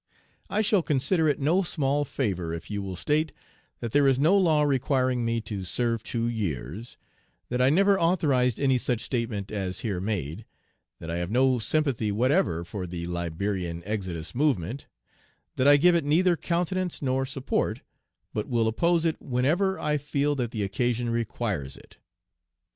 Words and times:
"'I 0.49 0.63
shall 0.63 0.81
consider 0.81 1.29
it 1.29 1.39
no 1.39 1.61
small 1.61 2.03
favor 2.05 2.55
if 2.55 2.71
you 2.71 2.81
will 2.81 2.95
state 2.95 3.31
that 3.81 3.91
there 3.91 4.07
is 4.07 4.17
no 4.17 4.35
law 4.35 4.63
requiring 4.63 5.23
me 5.23 5.41
to 5.41 5.63
serve 5.63 6.01
two 6.01 6.27
years, 6.27 6.97
that 7.49 7.61
I 7.61 7.69
never 7.69 7.99
authorized 7.99 8.59
any 8.59 8.79
such 8.79 9.01
statement 9.01 9.51
as 9.51 9.81
here 9.81 9.99
made, 9.99 10.43
that 10.97 11.11
I 11.11 11.17
have 11.17 11.29
no 11.29 11.59
sympathy 11.59 12.11
whatever 12.11 12.63
for 12.63 12.87
the 12.87 13.05
"Liberian 13.05 13.83
Exodus" 13.85 14.33
movement, 14.33 14.87
that 15.55 15.67
I 15.67 15.77
give 15.77 15.93
it 15.93 16.03
neither 16.03 16.35
countenance 16.35 17.03
nor 17.03 17.23
support, 17.23 17.81
but 18.33 18.47
will 18.49 18.67
oppose 18.67 19.05
it 19.05 19.21
whenever 19.21 19.77
I 19.77 19.99
feel 19.99 20.33
that 20.37 20.49
the 20.49 20.63
occasion 20.63 21.11
requires 21.11 21.77
it. 21.77 21.97